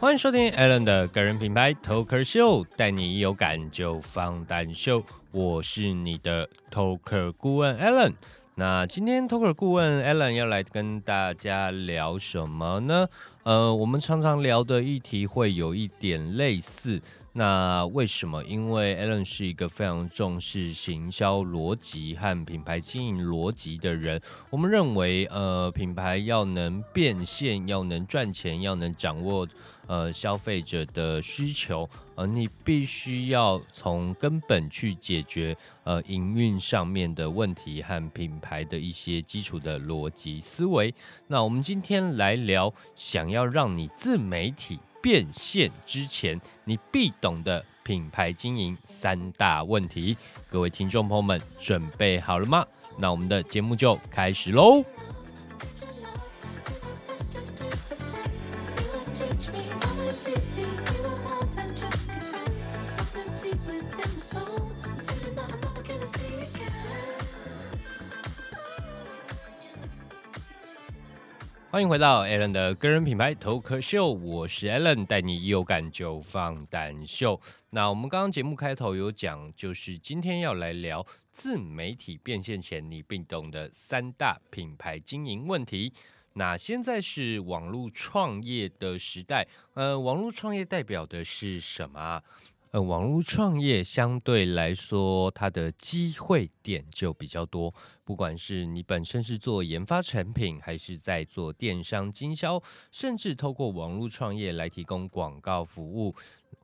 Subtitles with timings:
[0.00, 5.04] 欢迎收听 Alan 的个人品牌 Talker Show，，带你有感就放胆秀。
[5.30, 8.14] 我是你的 Talker 顾问 Alan。
[8.54, 13.06] 那今天 Talker 顾问 Alan 要来跟大家聊什么呢？
[13.42, 16.98] 呃，我们常常聊的议题会有一点类似。
[17.32, 18.42] 那为什么？
[18.44, 24.20] 因为 Alan 是一个非常重视行销逻辑和品牌经营逻辑的人。
[24.48, 29.46] 我们认为，呃，品牌要能变现，要能赚钱，要能掌握
[29.90, 40.94] 呃消费者的需求，呃，你必须要从根本去解决呃营运上面的问题和品牌的一些基础的逻辑思维。
[41.26, 44.78] 那我们今天来聊，想要让你自媒体。
[45.02, 50.14] 变现之前，你必懂的品牌经营三大问题。
[50.50, 52.62] 各位听众朋友们，准备好了吗？
[52.98, 54.84] 那我们的节目就开始喽。
[71.70, 77.40] 欢迎回到 Allen 的个人品牌头壳秀，我是 Allen，带你有感就放胆秀。
[77.70, 85.92] 那我们刚刚节目开头有讲，就是今天要来聊自媒体变现前你必懂的三大品牌经营问题。
[86.32, 92.20] 那现在是网络创业的时代，呃，网络创业代表的是什么？
[92.72, 97.74] 呃，网络创业相对来说，它的机会点就比较多。
[98.04, 102.62] 不管是你本身是做研发产品，还是在做电商经销，
[102.92, 106.14] 甚至透过网络创业来提供广告服务，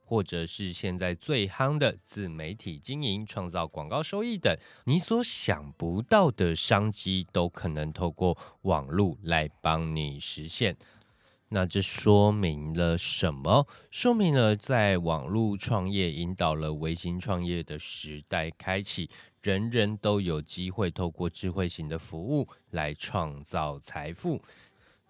[0.04, 10.76] 或者是现在最夯的自媒体经营，创造广告收益等，你所想不到的商机，都可能透过网络来帮你实现。
[11.48, 13.66] 那这说明了什么？
[13.90, 19.08] 说明了在网络创业引导了微型创业的时代开启，
[19.42, 24.42] 人人都有机会透过智慧型的服务来创造财富。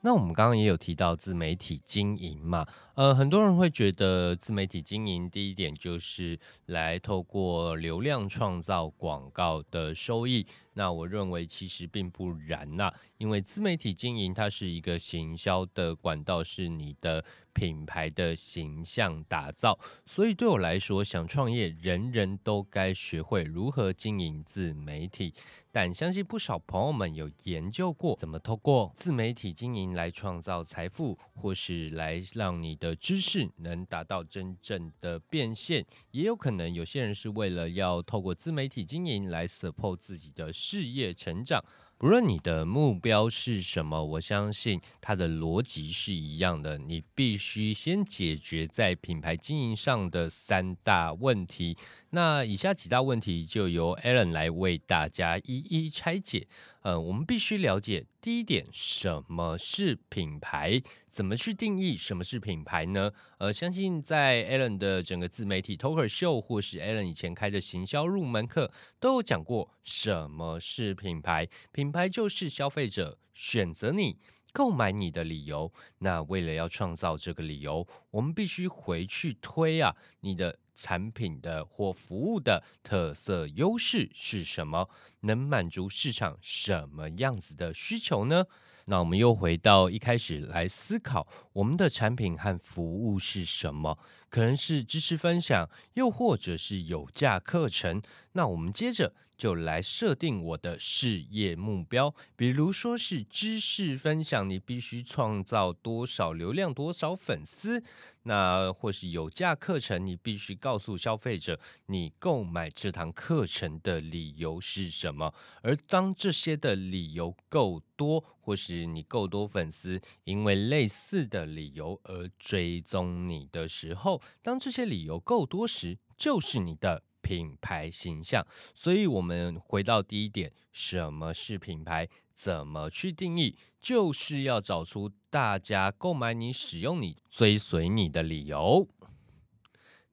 [0.02, 10.46] 那我们刚刚也有提到自媒体经营嘛，呃，很多人会觉得自媒体经营第一点就是来透过流量创造广告的收益。
[10.76, 17.24] 那我认为其实并不然呐，因为自媒体经营它是一个行销的管道，是你的。
[17.56, 25.32] 品牌的形象打造，所以对我来说，想创业，人人都该学会如何经营自媒体。
[25.72, 35.84] 但相信不少朋友们有研究过，怎么透过自媒体经营来创造财富，或是来让你的知识能达到真正的变现。
[36.10, 41.62] 也有可能有些人是为了要透过自媒体经营来 support 自己的事业成长。
[41.98, 46.76] 不论你的目标是什么，我相信它的逻辑是一样的。
[46.76, 51.74] 你必须先解决在品牌经营上的三大问题。
[52.10, 56.46] 那以下几大问题就由 Alan 来为大家一一拆解。
[56.86, 60.80] 呃，我们必须了解第一点，什么是品牌？
[61.08, 63.10] 怎么去定义什么是品牌呢？
[63.38, 68.70] 呃，相信在 Alan 的整个自媒体 Talker Show，或是 Alan 以前开的行销入门课，
[69.00, 71.48] 都有讲过什么是品牌。
[71.72, 74.18] 品牌就是消费者选择你。
[74.56, 84.88] 购买你的理由，那为了要创造这个理由，我们必须回去推啊，你的产品的或服务的特色优势是什么？
[85.20, 88.46] 能满足市场什么样子的需求呢？
[88.86, 93.98] 那我们又回到一开始来思考，我们的产品和服务是什么？
[94.36, 98.02] 可能是知识分享，又或者是有价课程。
[98.32, 99.14] 那我们接着。
[99.38, 107.78] 就来设定我的事业目标，比如说是知识分享，你必须创造多少流量、多少粉丝；
[108.22, 115.34] 那或是有价课程，你必须告诉消费者你购买这堂课程的理由是什么。
[115.60, 127.02] 而当这些的理由够多，或是你够多粉丝因为类似的理由而追踪你的时候，当这些理由够多时，就是你的。
[127.22, 132.08] 品牌形象，所以我们回到第一点，什么是品牌？
[132.36, 133.58] 怎么去定义？
[133.80, 138.88] 就是要找出大家购买你、使用你、追随你的理由。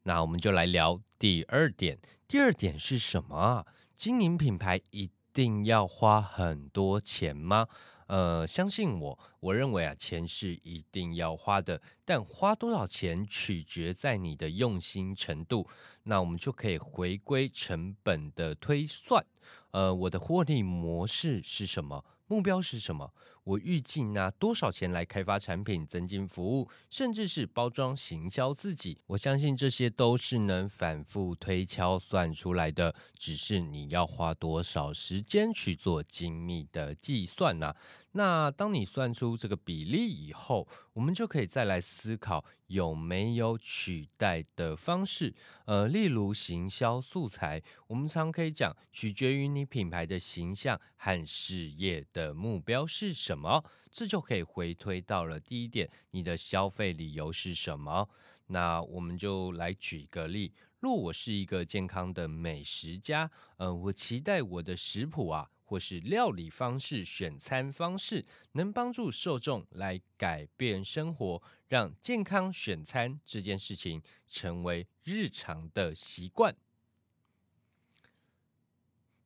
[0.01, 1.99] 那我们就来聊第二点。
[2.27, 3.67] 第二点是什么啊？
[3.95, 7.67] 经营品牌一定要花很多钱吗？
[8.07, 15.67] 呃，相信我，我认为啊，钱是一定要花的，但花多少钱取决在你的用心程度。
[16.03, 19.25] 那我们就可以回归成本的推算。
[19.71, 22.03] 呃，我的获利模式是什么？
[22.27, 23.13] 目标是什么？
[23.43, 28.97] 我预计拿多少钱来开发产品、增进服务，甚至是包装行销自己。
[29.07, 37.73] 我相信这些都是能反复推敲算出来的，只是你要花多少时间去做精密的计算呢？
[38.15, 45.33] 那当你算出这个比例以后，我们就可以再来思考有没有取代的方式。
[45.65, 53.63] 呃，例如行销素材，我们常可以讲，取决于你品牌的形象和事业的目标是什么。
[53.91, 58.07] 这就可以回推到了第一点，你的消费理由是什么？
[58.47, 65.49] 那我们就来举个例，若我是一个健康的美食家，呃，我期待我的食谱啊。
[65.63, 76.55] 或是料理方式、选餐方式，能帮助受众来改变生活，让健康选餐这件事情成为日常的习惯。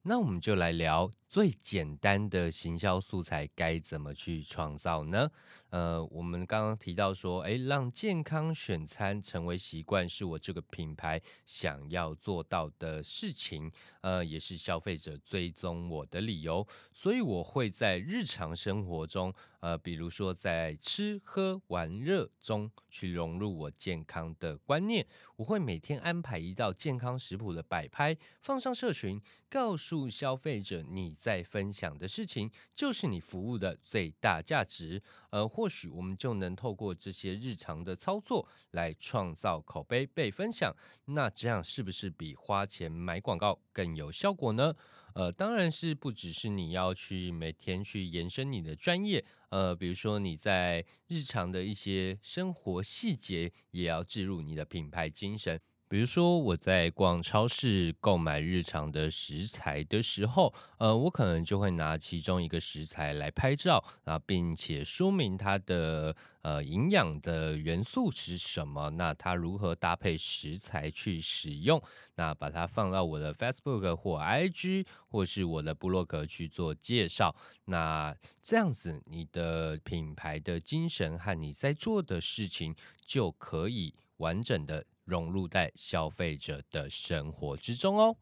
[0.09, 5.29] 那我们就来聊最简单的行销素材该怎么去创造呢？
[5.69, 13.69] 呃，我们刚刚提到说，诶，让健康选餐成为习惯，是我这个品牌想要做到的事情，
[13.99, 16.65] 呃，也是消费者追踪我的理由。
[16.93, 25.05] 所以我会在日常生活中，呃，比如说在吃喝玩乐中去融入我健康的观念。
[25.35, 35.01] 我会每天安排一道健康食谱的摆拍，放上社群，告诉助消费者你在分享的事情就是你服务的最大价值。
[35.31, 40.71] 呃，或许我们就能透过这些日常的操作来创造口碑被分享。
[41.05, 44.75] 那这样是不是比花钱买广告更有效果呢？
[45.15, 55.59] 呃，当然是不只是你要去每天去延伸你的专业，呃，比如说你在日常的一些生活细节也要置入你的品牌精神。
[55.89, 71.81] 比如说我在逛超市购买日常的食材的时候，呃，我可能就会拿其中一个食材来拍照啊，并且说明它的呃营养的元素是什么，那它如何搭配食材去使用，
[72.15, 78.13] 那把它放到我的 Facebook 或 IG 或是我的部落格去做介绍，那
[78.43, 82.75] 这样子你的品牌的精神和你在做的事情
[83.05, 84.83] 就可以完整的。
[85.07, 88.15] 融入在消费者的生活之中哦。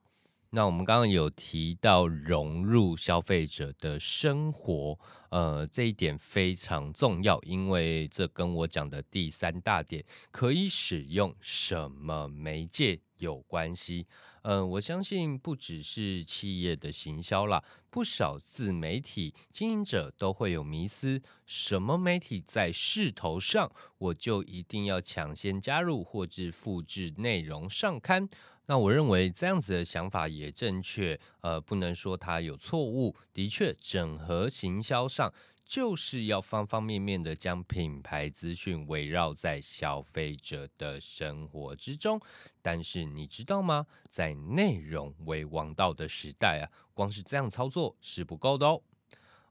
[0.52, 4.98] 那我们刚刚有提到融入消费者的生活，
[5.30, 14.08] 呃，这一点非常重要，因为这跟我讲的第三大点可以使用什么媒介有关系。
[14.44, 28.30] 嗯，我相信不只是企业的行销啦，不少自媒体经营者都会有迷思：什么媒体在势头上，我就一定要抢先加入或者复制内容上刊。
[28.68, 33.16] 那我认为这样子的想法也正确，呃，不能说它有错误。
[33.32, 35.32] 的确，整合行销上。
[35.66, 42.22] 就是要方方面面的将品牌资讯围绕在消费者的生活之中，
[42.62, 43.88] 但是你知道吗？
[44.08, 46.64] 在内容为王道的时代啊，
[46.94, 48.82] 光是这样操作是不够的哦。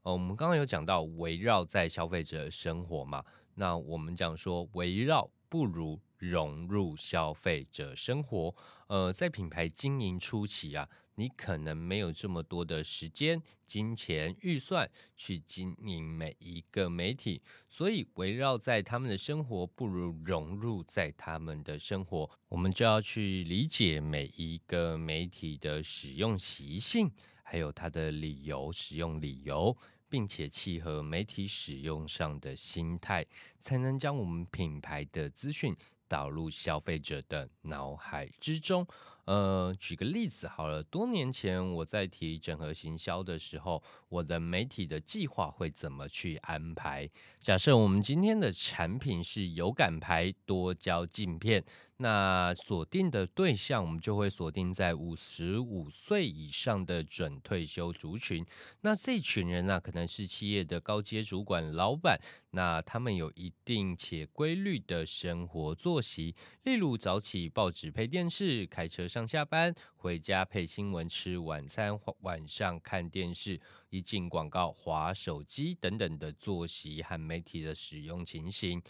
[0.03, 3.23] 呃，我们刚刚有讲到围绕在消费者生活嘛，
[3.55, 8.55] 那我们讲说围绕不如融入消费者生活。
[8.87, 10.87] 呃，在品牌经营初期啊。
[11.17, 22.29] 你可能没有这么多的时间、金钱、预算去经营每一个媒体，所以围绕在他们的生活，不如融入在他们的生活。
[22.49, 27.09] 我们就要去理解每一个媒体的使用习性，
[27.43, 29.77] 还有它的理由、使用理由，
[30.09, 33.25] 并且契合媒体使用上的心态，
[33.61, 35.73] 才能将我们品牌的资讯
[36.07, 38.87] 导入消费者的脑海之中。
[39.25, 47.09] 呃，举个例子好了，多年前我在提整合行销的时候，我的媒体的计划会怎么去安排？
[47.39, 51.63] 假设我们今天的产品是有感牌多焦镜片。
[51.97, 58.45] 那锁定的对象，我们就会锁定在五十五岁以上的准退休族群。
[58.81, 62.19] 那这群人呢，可能是企业的高阶主管、老板。
[62.51, 73.57] 那他们有一定且规律的生活作息，例如早起报纸配电视，开车上下班，回家配新闻吃晚餐，晚上看电视，
[73.89, 78.83] 一进广告划手机等等的作息和媒体的使用情形。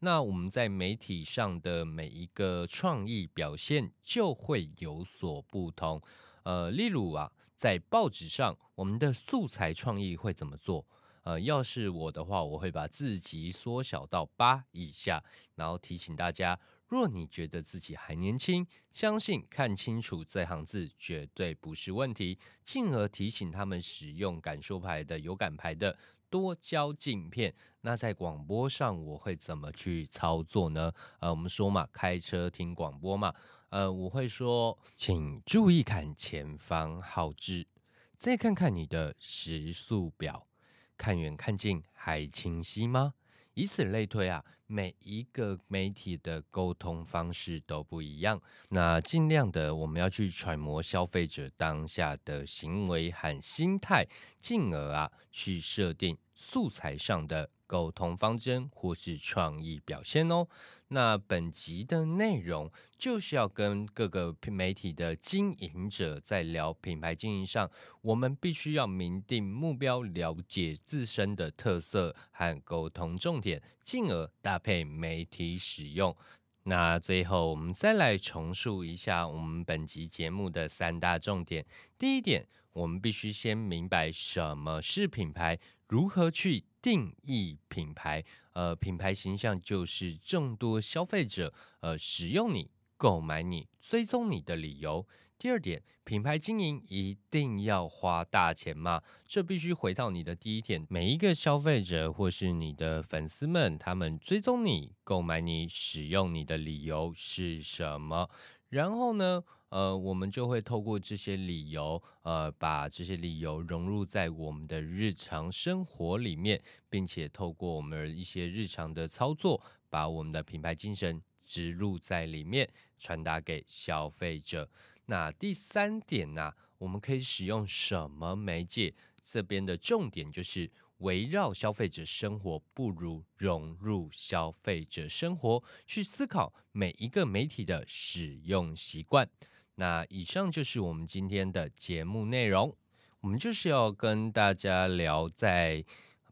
[0.00, 5.98] 那我们在媒体上的每一个创意表现就会有所不同。
[6.42, 10.84] 呃，例如啊，在报纸上，我们的素材创意会怎么做？
[11.22, 16.58] 呃，要是我的话，我会把字级缩小到八以下，然后提醒大家：
[16.90, 22.36] 若你觉得自己还年轻，相信看清楚这行字绝对不是问题。
[22.64, 25.96] 进而提醒他们使用感受牌的有感牌的。
[26.28, 27.54] 多焦镜片。
[27.82, 30.92] 那在广播上我会怎么去操作呢？
[31.20, 33.32] 呃，我们说嘛，开车听广播嘛。
[33.68, 37.68] 呃，我会说，请注意看前方号志，
[38.16, 40.48] 再看看你的时速表，
[40.96, 43.14] 看远看近还清晰吗？
[43.54, 54.06] 以此类推啊，每一个媒体的沟通方式都不一样，那尽量的我们要去揣摩消费者当下的行为和心态，
[54.40, 57.50] 进而啊去设定素材上的。
[57.70, 60.48] 沟通方针或是创意表现哦。
[60.88, 76.16] 那本集的内容就是要跟各个媒体的经营者在聊品牌经营上，我们必须要明定目标，了解自身的特色和沟通重点，进而搭配媒体使用。
[76.64, 81.64] 那最后我们再来重述一下我们本集节目的三大重点。
[81.96, 85.56] 第一点，我们必须先明白什么是品牌，
[85.90, 86.64] 如何去。
[86.82, 95.06] 定义品牌，呃，品牌形象就是众多消费者呃使用你、购买你、追踪你的理由。
[95.36, 99.02] 第二点，品牌经营一定要花大钱吗？
[99.26, 108.30] 这必须回到你的第一点，每一个消费者或是你的粉丝们，他们追踪你、购买你、使用你的理由是什么？
[108.70, 109.44] 然后呢？
[109.70, 124.68] 呃，我们就会透过这些理由，呃，把这些理由融入在我们的日常生活里面，并且透过我们一些日常的操作，把我们的品牌精神植入在里面，传达给消费者。
[125.06, 128.92] 那第三点呢，我们可以使用什么媒介？
[129.22, 139.28] 这边的重点就是围绕消费者生活，不如融入消费者生活，去思考每一个媒体的使用习惯。
[139.76, 142.76] 那以上就是我们今天的节目内容。
[143.20, 145.84] 我们就是要跟大家聊在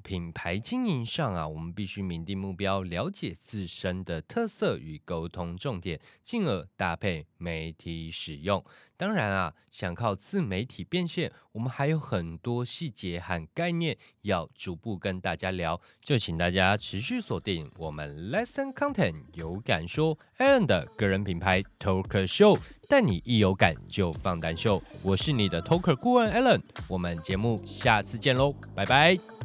[0.08, 8.64] 品牌经营上啊，我们必须明定目标，了解自身的特色与沟通重点，进而搭配媒体使用。
[8.96, 24.82] 当然啊，想靠自媒体变现，我们还有很多细节和概念要逐步跟大家聊，就请大家持续锁定我们 Lesson Content 有感说 Allen 的个人品牌 Talker Show，带你一有感就放胆秀。
[25.02, 29.37] 我是你的 Talker 顾问 Allen，我们节目下次见喽，拜拜。